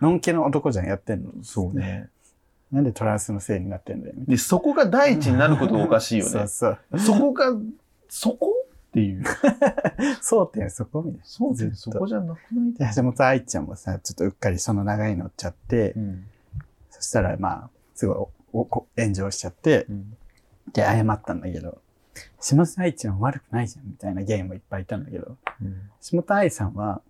[0.00, 1.30] のんけの男じゃん、やってんの。
[1.42, 2.08] そうね。
[2.72, 4.14] なんでトランスのせいになってんだよ。
[4.28, 6.48] で、そこが第一になることがおかしいよそうね。
[6.48, 6.78] そう。
[6.98, 7.46] そこが、
[8.08, 8.54] そこ
[8.88, 9.24] っていう。
[10.22, 11.24] そうってそこみたいな。
[11.24, 12.72] そうずっとそこじゃなくない？
[12.74, 16.26] で、橋本愛ちゃんもさ、ちょっとうっかりその流れに乗っちゃって、うん。
[16.90, 18.30] そしたらまあ、すごいお
[18.60, 20.16] おこ炎上しちゃって、うん。
[20.72, 21.80] で、謝ったんだけど、
[22.48, 25.36] 橋本愛ちゃんは悪くないじゃん、みたいなゲームもいっぱいいたんだけど、
[26.08, 27.02] 橋本愛さんは、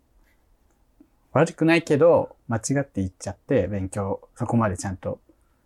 [1.32, 5.20] 悪くないけど、間違って言っちゃって、勉強、そこまでちゃんと、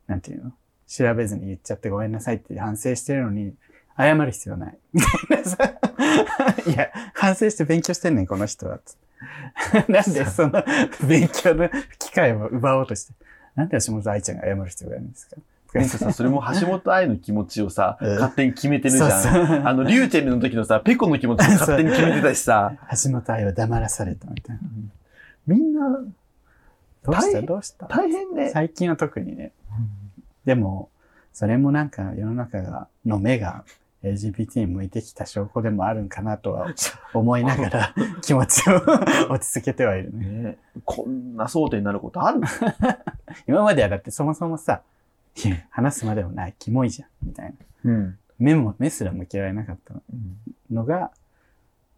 [0.07, 0.53] なんていうの？
[0.87, 3.55] 調べずに言っちゃってごめんなさいって反省してるのに、
[3.97, 4.79] 謝る必要ない。
[4.93, 5.75] みたいなさ。
[6.67, 8.81] いや、反省して勉強してんねん、この人は。
[9.89, 10.63] なんでその
[11.09, 13.15] 勉強の機会を奪おうとして。
[13.55, 15.37] なんで橋本愛ちゃんが謝る必要があるんですか？
[15.75, 19.11] なんかさ、それも橋本愛の気持ちをさ、うん勝手に決めてるじゃん。
[19.23, 22.75] そうそうあの、リューチェルの時のさ、ペコの気持ちも勝手に決めてたしさ。
[23.05, 24.63] 橋本愛は黙らされたみたいな。
[25.47, 25.99] みんな、
[27.03, 27.41] どうした？
[27.41, 27.87] 大どうした？
[27.87, 28.51] 大変ね。
[28.51, 29.53] 最近は特にね。
[30.45, 30.91] でも、
[31.33, 33.65] それもなんか世の中が、の目が
[34.03, 36.73] LGBT に向いてきた証拠でもあるんかなとは
[37.15, 38.77] 思いながら 気持ちを
[39.31, 40.27] 落ち着けてはいるね。
[40.27, 42.41] ねこんな争点になることある？
[43.49, 44.83] 今まではだってそもそもさ、
[45.71, 47.55] 話すまでもない、キモいじゃん、みたい
[47.85, 47.91] な。
[47.91, 48.19] うん。
[48.39, 49.95] 目も、目すら向けられなかった
[50.71, 51.11] のが、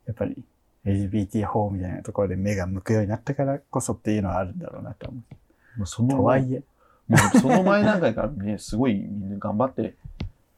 [0.07, 0.45] やっぱり
[0.85, 5.35] LGBT 法みたいなところで目が向くようになったからこそっていうのはあるんだろうなと思う。
[5.79, 6.63] まあそのとはいえ、
[7.09, 9.95] もうその前段階からね、すごいみんな頑張って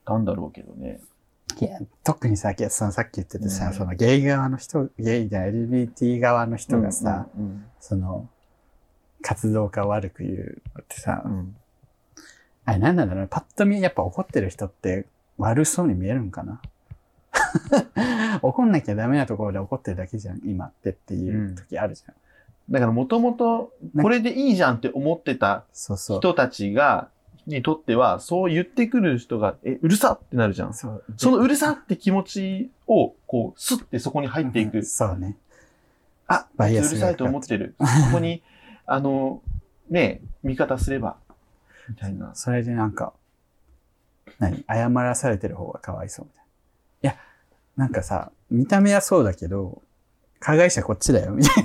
[0.04, 1.00] たんだろうけどね。
[1.60, 3.74] いや、特にさ、そのさっき言っててさ、うん。
[3.74, 8.28] そのゲイ側の人、ゲイじゃない LGBT 側の人がさ、うんその、
[9.22, 11.56] 活動家を悪く言うのってさ、うん。
[12.64, 15.06] あれなんなんだろうね、パッと見やっぱ怒ってる人って
[15.36, 16.60] 悪そうに見えるんかな？
[18.42, 22.14] 怒んなきゃダメなところで怒ってるだけじゃん、今ってっていう時あるじゃん。
[22.70, 25.64] だからもともと、これでいいじゃんって思ってた。
[25.72, 27.08] 人たちが、
[27.46, 30.74] にとっては、そう言ってくる人が、え、うるさってなるじゃん。
[30.74, 34.82] そのうるさって気持ちを、こう、スッてそこに入っていく。
[34.82, 35.36] そうね。
[36.26, 37.74] あ、バイアうるさいと思ってる。
[37.78, 38.42] ここに、
[38.84, 39.42] あの、
[39.88, 41.16] ね、味方すれば、
[41.88, 42.34] みたいな。
[42.34, 43.14] それでなんか、
[44.38, 44.64] 何？
[44.68, 46.44] 謝らされてる方がかわいそうみたい
[47.10, 47.14] な。
[47.14, 47.20] いや、
[47.76, 49.82] なんかさ、見た目はそうだけど、
[50.40, 51.64] 加害者こっちだよ、みたい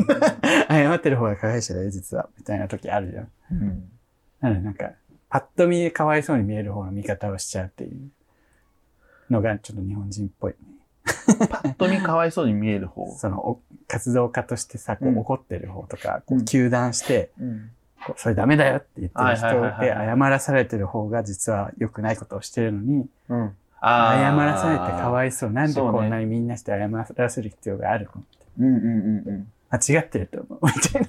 [0.70, 0.86] な。
[0.90, 2.30] 謝ってる方が加害者だよ、実は。
[2.38, 3.28] みたいな時あるじゃん。
[3.52, 3.90] うん。
[4.42, 4.92] なのでなんか、
[5.30, 8.12] パッと見かわいそうに見える方の見方をしちゃうっていう
[9.30, 10.58] のがちょっと日本人っぽいね。
[11.50, 13.12] パッと見かわいそうに見える方？
[13.18, 17.72] その、お活動家としてさ、こう怒ってる方とか、こううん糾弾して、うん。
[18.06, 23.56] こうそれダメだよって言ってる人ではい謝らされてる方が実は良くないことをしてるのに、うん。
[23.82, 25.52] 謝らされてかわいそう。
[25.52, 28.24] なんでこんなにみんなして謝らせる必要があるの？
[28.60, 29.48] うんうんうんうん。
[29.70, 30.66] 間違ってると思う。
[30.68, 31.08] みたいな。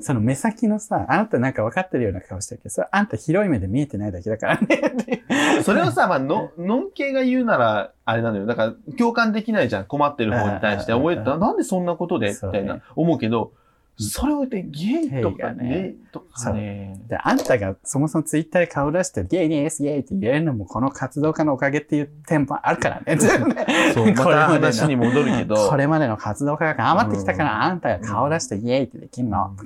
[0.00, 5.22] その目先のさ、あなたなんか分かってるような顔してるけど、それあんた広い目で見えてないだけだからね。
[5.64, 8.46] それをさ、まあ、の、のんけが言うなら、あれなのよ。
[8.46, 9.84] だから、共感できないじゃん。
[9.84, 10.94] 困ってる方に対して。
[10.94, 12.30] 思えたなんでそんなことで？
[12.30, 13.52] みたいな、思うけど、
[13.98, 17.00] それを言って、ゲイとかねとかね。
[17.08, 23.16] で、あんたがそもそもツイッターで顔出して、ゲイです、ゲイって言えるのもこの活動家のおかげっていうテンポあるからね。
[23.94, 29.56] そう、まこれたまでの話に戻るけど、これまでの活動家が頑張ってきたから、うんあんたが顔出してイエイってできんの。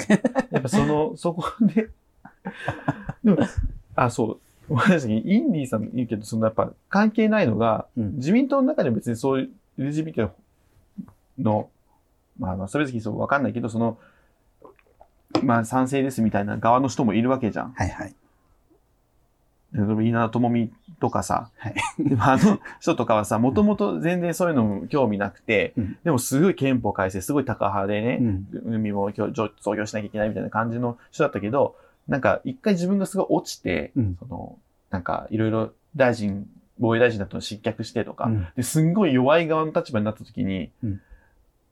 [0.52, 1.88] やっぱその、 そこで、
[3.24, 3.38] でも、
[3.96, 4.38] あ、そ
[4.68, 4.74] う。
[4.74, 10.30] 私、インディーさん言うけど、そのやっぱ関係ないのが、うん自民党の中で別にそういう LGBT
[11.40, 11.68] の、
[12.38, 13.98] まあまあ、それ別にそうわかんないけど、その、
[15.44, 17.72] まあ賛成ですみたいな側の人もいるわけじゃん。
[17.72, 18.14] はいはい。
[19.72, 21.74] 稲田朋美とかさ、はい
[22.18, 28.74] あの人とかはさ、もともと全然そういうのも興味なくて、うんでもすごい憲法改正、すごいタカ派でね、うん。
[28.74, 29.12] 海も
[29.60, 31.76] 創業しなきゃいけないみたいな感じの人だったけど、
[32.08, 34.58] なんか一回自分がすごい落ちて、うんその、
[34.90, 36.48] なんかいろいろ大臣、
[36.80, 41.00] 防衛大臣だったの失脚してとか、うんですんごい弱い側の立場になった時に、うん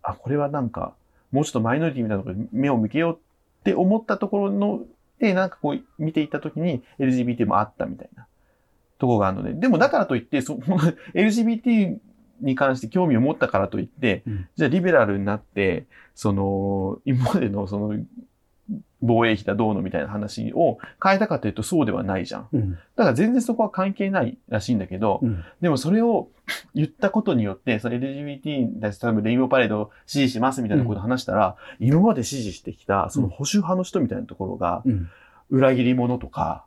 [0.02, 0.94] あ、これはなんか、
[1.32, 3.18] もうちょっとマイノリティみたいなところに目を向けよう
[3.60, 4.82] って思ったところの、
[5.18, 8.26] で、なんかこう見ていった時に LGBT もあったみたいな。
[8.98, 10.54] ところがあるので、でもだからといって、そ
[11.14, 11.98] LGBT
[12.40, 14.48] に関して興味を持ったからといって、うん。
[14.54, 17.98] じゃあリベラルになって、その、今までのその、
[19.00, 22.48] 防衛費だどうのみたいな話を変えたかというとそうではないじゃん。
[22.52, 22.72] うん。
[22.72, 25.44] だから全然そこは関係ないらしいんだけど、うん。
[25.60, 26.28] でもそれを
[26.74, 35.08] 言ったことによって、それ LGBT に対して多分レインボーパレードを支持しますみたいなことを話したら、今まで支持してきたその保守派の人みたいなところが、うん。
[35.50, 36.66] 裏切り者とか、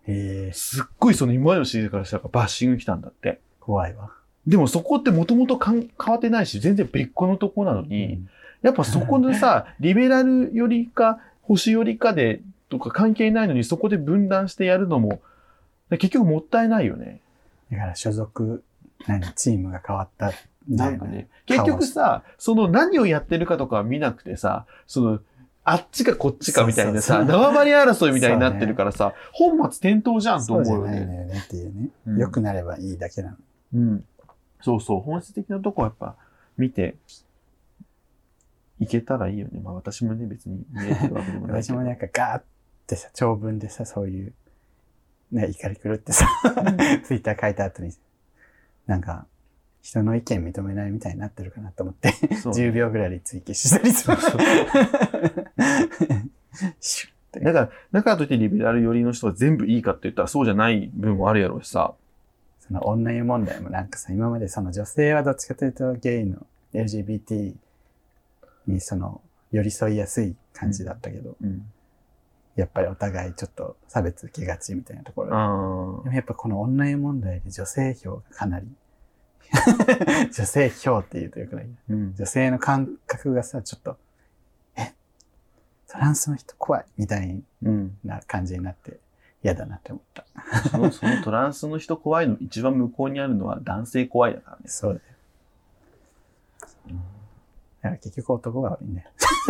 [0.54, 3.40] すっごいその今までの支持からしたらバッシング来たんだって。
[3.60, 4.12] 怖いわ。
[4.48, 8.30] でもそこってもともと変わってないし、全然別個のとこなのに、うん
[8.62, 15.22] やっぱそこのさ、 リベラルよりか、保守よりかで、とか関係ないのにそこで分断してやるのも、
[15.90, 17.20] 結局もったいないよね。
[17.72, 18.64] だから所属、
[19.08, 20.32] 何、チームが変わった
[20.70, 21.28] なんかね。。
[21.46, 25.20] 結局さ、その何をやってるかとかは見なくてさ、その、
[25.64, 31.00] あっちかこっちかみたいなさ、縄張り争いみたいになってるからさ、 本末転倒じゃんとそうじゃ思うよね。
[31.00, 31.90] ないのよねっていうね。
[32.08, 33.38] うん良くなればいいだけなの。
[33.76, 34.06] うん。
[34.62, 36.16] そうそう、本質的なとこはやっぱ
[36.58, 36.96] 見て、
[38.82, 39.62] いけたらいいよね。
[39.64, 41.62] まあ私もね、別に見えてるわけでもない。
[41.64, 42.44] 私もなんかガーっ
[42.88, 44.34] てさ、長文でさ、そういう、
[45.32, 46.28] ね、怒り狂ってさ、
[47.06, 47.94] ツイッター書いた後に、
[48.88, 49.28] なんか、
[49.84, 54.18] 人の意見認めないみたいになってるかなと思って、そう10秒ぐらいで追記したりする。
[54.18, 54.42] そう
[56.80, 61.94] シュッてだから、だからといってリベラル寄りの人は全部いいかって言ったらそうじゃない部分もあるやろうしさ。
[62.60, 67.54] その女湯問題もなんかさ、今までその女性はどっちかというとゲイの LGBT
[68.68, 69.22] にその
[69.52, 71.66] 寄り添いやすい感じだったけど、うん。
[72.56, 75.30] やっぱりお互いちょっと差別受けがちみたいなところ
[76.04, 78.68] でもやっぱこの女湯問題で女性票がかなり
[80.34, 81.66] 女性票っていうとよくない。
[81.66, 82.16] ーうん。
[82.16, 83.98] 女性の感覚がさ、ちょっと、
[84.78, 84.94] え、
[85.88, 87.98] トランスの人怖いみたいうん。
[88.04, 89.00] な感じになって
[89.44, 90.26] 嫌だなって思った。
[90.70, 94.64] その、そのトランスの人怖いの一番向こうにあるのは男性怖いだからね。
[94.68, 95.02] そう
[97.82, 97.90] だよ。
[97.90, 99.06] だから結局男が悪いね。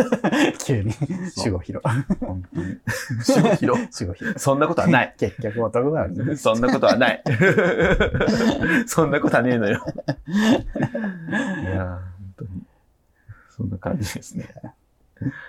[0.64, 0.92] 急に
[1.36, 1.86] 守護広。
[2.20, 2.78] 本当に。
[3.28, 4.04] 守護広。
[4.04, 4.38] 守護広。
[4.38, 5.14] そんなことはない。
[5.18, 6.36] 結局男が悪いね。
[6.36, 7.22] そんなことはない。
[8.86, 9.84] そんなことはねえのよ。
[10.26, 10.32] い
[11.64, 12.50] やー、本当に。
[13.50, 14.48] そんな感じですね。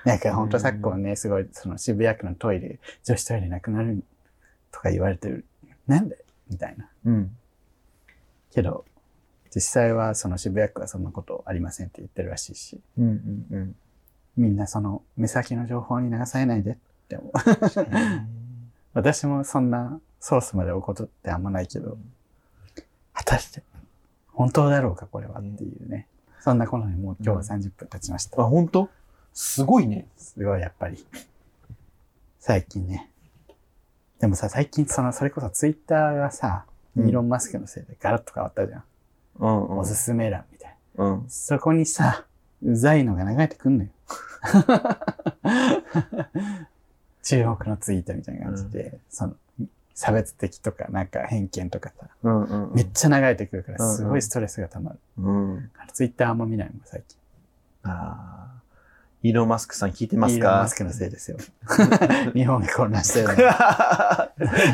[0.05, 4.03] なんか本当昨今ね、すごい、その渋谷区のトイレ、女子トイレなくなる
[4.71, 5.45] とか言われてる。
[5.87, 6.23] なんで？
[6.49, 6.89] みたいな。
[7.05, 7.35] うん。
[8.51, 8.85] けど、
[9.53, 13.75] 実際はその渋谷区はそんなことありませんって言ってるらしいし、うんうんうん。
[14.35, 16.75] みんなその目先の情報に流されないでっ
[17.07, 17.31] て思う。
[18.93, 21.97] 私もそんなソースまで置くことってあんまないけど、
[23.13, 23.61] 果たして
[24.31, 26.07] 本当だろうかこれはっていうね。
[26.41, 28.41] そんなことにもう今日は30分経ちました。
[28.41, 28.89] あ、本当？
[29.33, 30.07] すごいね。
[30.17, 31.05] すごいやっぱり。
[32.39, 33.09] 最近ね。
[34.19, 36.65] でもさ、最近その、それこそツイッターがさ、
[36.97, 38.83] イうんーロン・マスクのせいでガラッと変わったじゃん。
[39.39, 41.05] うんうんおすすめ欄みたいな。
[41.05, 41.25] うん。
[41.27, 42.25] そこにさ、
[42.63, 43.89] うざいのが流れてくんのよ。
[47.23, 49.35] 注目のツイートみたいな感じで、その、
[49.95, 52.75] 差別的とか、なんか偏見とかさ、うんうんうん。
[52.75, 54.99] めっちゃ流れてくるから、うんうんすごいストレスが溜まる。
[55.19, 55.71] うん。
[55.93, 57.17] ツイッターあんま見ないもん、最近。
[57.83, 58.62] ああ。
[59.23, 60.57] イーロン・マスクさん聞いてますイーロン・か？
[60.59, 61.37] マスクのせいですよ。
[62.35, 63.33] 日本が混乱してるの。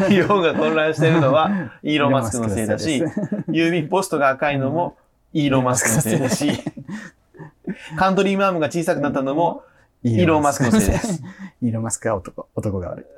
[0.09, 3.03] 日本が混乱してるのは、イーロン・マスクのせいだし
[3.47, 4.97] 郵便ポストが赤いのも、
[5.33, 6.63] イーロン・マスクのせいだし、
[7.95, 9.63] カントリーマームが小さくなったのも、
[10.01, 11.21] イーロンマスクのせいです。
[11.61, 13.05] イーロン・マスクは男、男が悪い。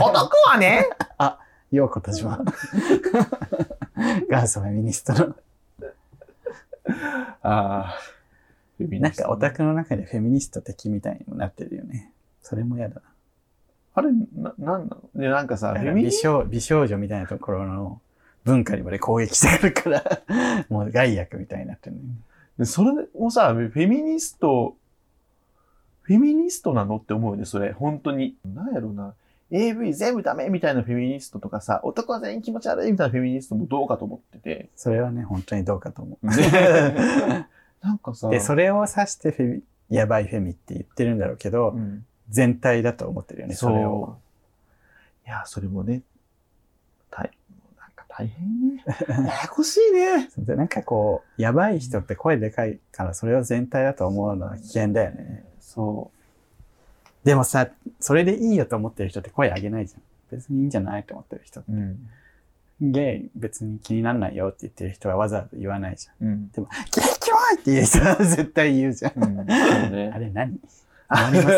[0.00, 0.88] 男はね？
[1.72, 2.38] ようこたちは。
[4.30, 5.34] 元祖フェミニストの。
[7.42, 7.98] ああ。
[8.78, 12.10] なんかオタクの中でフェミニスト的みたいにもなってるよね。
[12.42, 13.00] それも嫌だな。
[13.94, 15.10] あれ、な、なんなの？
[15.14, 18.00] で、なんかさ、美少美少女みたいなところの
[18.44, 20.22] 文化にまで攻撃してくるから、
[20.70, 22.08] もう害悪みたいになってるのよ
[22.58, 24.76] でそれもさ、フェミニスト、
[26.02, 27.72] フェミニストなのって思うよね、それ。
[27.72, 28.36] 本当に。
[28.44, 29.14] なんやろうな。
[29.50, 34.70] AV 全部ダメみたいなフェミニストとかさ、男は全員気持ち悪いみたいなフェミニストもどうかと思ってて。
[34.74, 36.26] それはね、本当にどうかと思う。
[37.82, 44.16] ねなんかさ、で、それを指してフェミ、やばいフェミって言ってるんだろうけど、うん、全体だと思ってるよね、それを。
[45.26, 46.02] いや、それもね、
[47.10, 47.30] 大、
[47.78, 48.84] なんか大変ね。
[49.08, 50.30] ややこしいね。
[50.38, 55.44] で、なんかこう、やばい人って声でかいから、それを全体だと思うのは危険だよね。
[55.60, 56.10] そ
[57.24, 57.68] でもさ、
[58.00, 60.02] それでいいよと思ってる人って声上げないじゃん。
[60.30, 61.60] 別にいいんじゃないと思ってる人。
[61.60, 61.64] う。
[61.68, 62.10] うん。
[62.80, 66.26] ゲイ別に気にならないよって言ってる人はわざわざ言わないじゃん。
[66.26, 66.50] うん。
[66.54, 66.64] ゲイ
[67.20, 69.12] キモいって言う人は絶対言うじゃん。
[69.22, 69.46] うん。
[69.46, 70.18] ねあ。
[70.18, 70.58] れ何？
[71.08, 71.50] ありま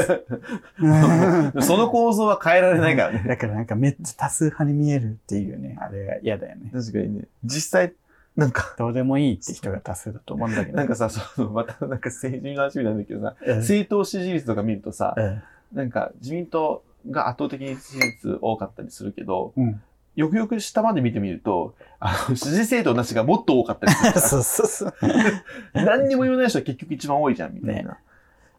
[1.62, 1.62] す？
[1.66, 3.22] その構造は変えられないからね。
[3.28, 6.70] だからなんかめっちゃ多数派に見えるっていうね、あれが嫌だよね。
[6.72, 7.24] 確かにね。
[7.44, 7.92] 実際、
[8.36, 10.76] なんか、どうでもいいって人が多数だと思うんだけど。
[10.76, 19.82] なんかさ、その、またなんか政治の話みたいなんだけどさ、うん、政党支持率とか見るとさ、うんなんか自民党が圧倒的に支持率多かったりするけど、うん。
[20.16, 24.94] よくよく下まで見てみると、あの、支持政党なしがもっと多かったりするから そうそうそう。
[25.74, 27.98] 何にも言わない人は結局一番多いじゃん、みたいな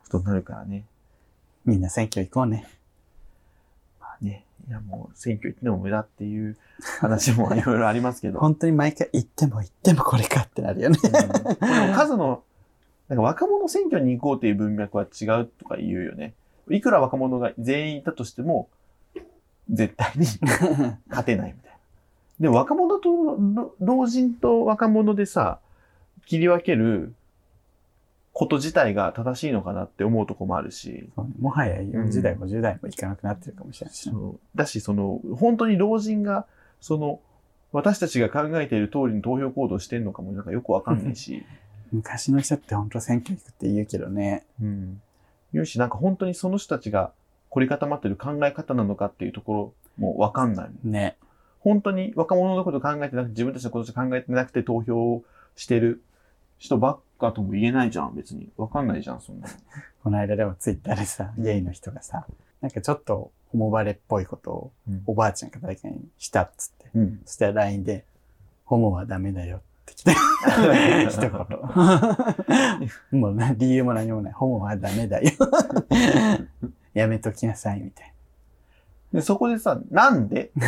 [0.04, 0.86] ことになるからね。
[1.66, 2.68] みんな選挙行こうね。
[4.00, 6.58] まあね、いやもう選挙行っても無駄っていう
[7.00, 8.40] 話もいろいろありますけど。
[8.40, 11.00] 本当に毎回行っても行ってもこれかってなるよね。
[11.04, 12.44] うんでも数の、
[13.08, 16.34] なんか若者選挙に行こうっていう文脈は違うとか言うよね。
[16.70, 18.68] いくら若者が全員いたとしても、
[19.70, 20.26] 絶対に
[21.10, 21.78] 勝てないみたいな。
[22.40, 25.60] でも若者とろ老人と若者でさ、
[26.26, 27.14] 切り分ける
[28.34, 30.90] こと自体が正しいのかなって思うとこもあるし。
[30.90, 31.08] ね
[31.40, 34.16] もはや40代、うん50代も行かなくなってるかもしれないしね、
[34.56, 36.46] だし、その、本当に老人が、
[36.82, 37.22] その、
[37.72, 41.46] 私たちが考えている通りに投票行動してんのかもなんかよくわかんないし。
[41.94, 44.46] 昔の人って本当選挙行くって言うけどね。
[44.62, 45.02] うん。
[45.54, 47.12] 言うし、なんか本当にその人たちが
[47.56, 50.70] 凝り固まってる考え方なのかっていうところもわかんない。
[50.84, 51.16] ね。
[51.62, 55.24] 本当に若者のこと考えてなくて、自分たちのことしか考えてなくて投票
[55.56, 56.04] してる
[56.58, 58.50] 人ばっかとも言えないじゃん、別に。
[58.58, 59.54] わかんないじゃん、そんなの。
[60.04, 62.28] この間でもツイッターでさ、 ゲイの人がさ、
[62.60, 66.90] なんかちょっとホモバレっぽいことをうんおばあちゃんか誰かにしたっつって。
[66.94, 67.22] うん。
[67.26, 68.04] そしたら LINE で、
[68.66, 70.12] ホモはダメだよって来て、
[71.10, 73.20] 一言。
[73.22, 74.34] もうな理由も何もない。
[74.34, 75.32] ホモはダメだよ。
[76.96, 78.12] やめときなさい、みたい
[79.14, 80.52] で、そこでさ、なんで？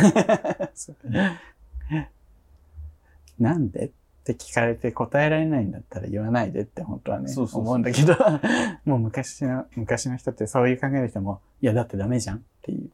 [3.38, 3.54] な。
[3.54, 3.86] んで？
[3.86, 3.90] っ
[4.24, 8.14] て聞かれて答えられないんだったら言わないでって本当はね、そうそう思うんだけど、
[8.84, 12.90] もう昔の、昔の人ってそういう考える人も、いやだってダメじゃんっていう。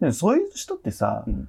[0.00, 1.48] でもそういう人ってさ、うん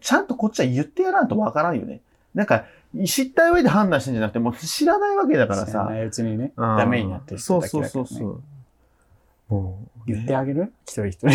[0.00, 2.02] ちゃんとこっちは言ってやらんとわからんよね。
[2.34, 2.66] なんか、
[3.04, 5.72] 知った上で判断してんじゃなくて、もう知らないわけだからさ。
[5.72, 7.90] 知らないうちにね、うんダメになってる人だけそうだね。
[7.90, 8.42] そうそうそ
[9.50, 9.54] う。
[9.54, 10.72] もう、言ってあげる？
[10.86, 11.30] 一人一人。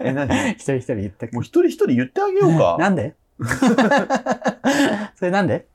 [0.00, 0.28] え、何？
[0.52, 1.28] 一人一人言って。
[1.32, 2.76] もう一人一人言ってあげようか。
[2.80, 3.14] なんで？
[5.16, 5.66] それなんで？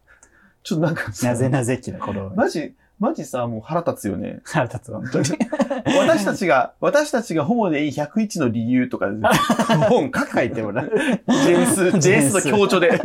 [0.64, 1.12] ちょっとなんか。
[1.12, 2.32] さなぜなぜ期の頃。
[2.36, 4.40] マジ、マジさ、もう腹立つよね。
[4.44, 5.26] 腹立つ、本当に。
[6.00, 9.06] 私たちが、私たちがホモでいい101の理由とか、
[9.88, 10.90] 本書書いてもらう。
[10.90, 12.90] ジェーンス、ジェーンスの強調で。
[12.90, 13.04] 私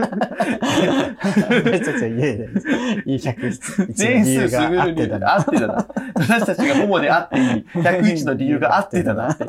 [1.84, 2.48] たちは家で、
[3.04, 5.34] いい101ジェーンの理由ス優がある理由ってだな。
[5.34, 5.86] あってだな。
[6.14, 9.36] 私たちがホモであっていい101の理由があってだな。
[9.36, 9.44] 書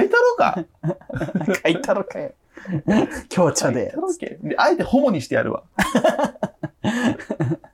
[0.00, 0.64] いたろか
[1.64, 2.30] 書いたろかよ。
[3.28, 3.92] 強調で
[4.56, 5.64] あえてホモにしてやるわ。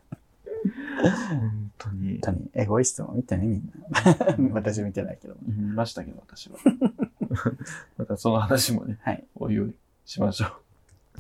[1.11, 2.21] 本当に本。
[2.23, 4.51] 当に、エゴイストも見てね、みんな。
[4.53, 5.35] 私見てないけど。
[5.47, 6.59] 見ましたけど、私は。
[7.99, 9.25] またその話もね、はい。
[9.37, 10.47] おいおいしましょ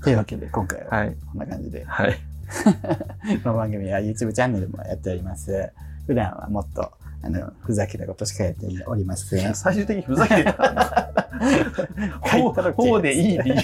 [0.03, 0.89] というわけで、今回う。
[0.89, 1.17] ははい。
[1.31, 2.19] こんな感じで、はい。
[3.43, 5.71] この番組は YouTube チャンネルもやっております。
[6.07, 6.93] 普段はもっと、
[7.23, 9.55] あの、ふざけたことしかやっておりません。
[9.55, 11.11] 最終的にふざけてたな。
[12.21, 13.55] ほ書いたろけほうでいい理由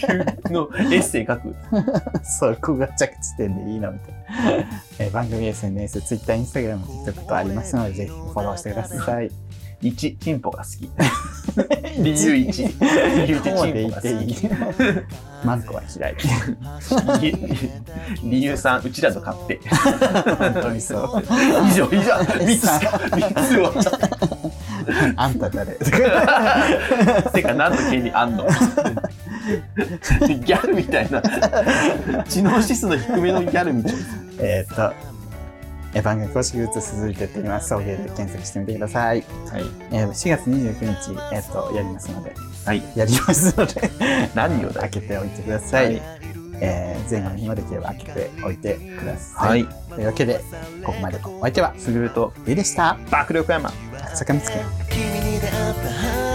[0.51, 1.55] のエッセイ書く？
[2.25, 4.20] そこが着地点でいいのみたいな。
[4.99, 9.31] えー番組 SNS、Twitter、Instagram、TikTok とありますので、ぜひフォローしてください。
[9.83, 10.91] 1、チンポが好き。
[12.03, 13.25] 理由1。
[13.27, 13.91] 理由1、こうで
[14.37, 15.47] チンポが好。
[15.47, 16.17] マンコは開い。
[18.29, 19.59] 理由3、うちらと買って。
[20.39, 21.23] 本当にそう。
[21.71, 22.13] 以上、以上。
[22.13, 24.09] 3つ、3つ終わっちゃった。
[25.17, 25.73] あんた誰？
[25.75, 28.45] てか、何の権利あんの？
[28.47, 31.23] ギャルみたいな。
[32.29, 33.99] 知能指数の低めのギャルみたいな。
[34.43, 34.95] えーっと、
[35.95, 37.69] え番組公式グッズ続いてっています。
[37.69, 39.25] 送迎で検索してみてください。
[39.51, 39.65] はい。
[39.93, 42.35] えー4月29日、えーっと、やりますので、
[42.65, 42.83] はい。
[42.97, 43.91] やりますので、
[44.35, 45.87] 何をだ開けておいてください。
[45.87, 46.03] はい
[46.63, 49.49] えー前後の日まできれば開けておいてください。
[49.49, 49.67] はい。
[49.89, 50.41] というわけで、
[50.85, 52.99] ここまでのお相手は、すぐると、ゆいでした。
[53.11, 53.73] 爆力山。
[54.15, 54.59] 坂見つけ。
[54.91, 56.30] 君